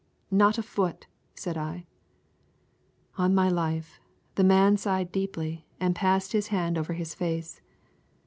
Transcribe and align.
"Not 0.31 0.57
a 0.57 0.63
foot," 0.63 1.05
said 1.35 1.59
I. 1.59 1.85
On 3.19 3.35
my 3.35 3.49
life, 3.49 3.99
the 4.33 4.43
man 4.43 4.75
sighed 4.75 5.11
deeply 5.11 5.67
and 5.79 5.93
passed 5.95 6.31
his 6.31 6.47
hand 6.47 6.75
over 6.75 6.93
his 6.93 7.13
face. 7.13 7.61